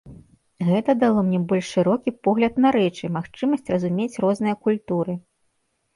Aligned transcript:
Гэта 0.69 0.95
дало 1.03 1.19
мне 1.27 1.41
больш 1.51 1.67
шырокі 1.75 2.13
погляд 2.27 2.53
на 2.65 2.69
рэчы, 2.79 3.11
магчымасць 3.19 3.71
разумець 3.77 4.19
розныя 4.27 4.55
культуры. 4.69 5.13